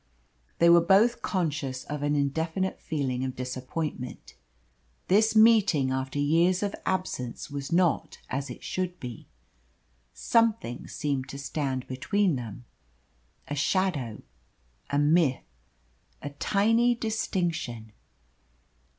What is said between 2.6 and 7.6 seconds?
feeling of disappointment. This meeting after years of absence